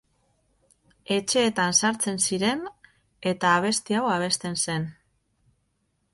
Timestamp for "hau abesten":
4.01-4.61